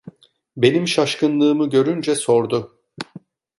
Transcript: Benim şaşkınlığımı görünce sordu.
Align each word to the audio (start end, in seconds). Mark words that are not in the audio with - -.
Benim 0.57 0.87
şaşkınlığımı 0.87 1.69
görünce 1.69 2.15
sordu. 2.15 2.79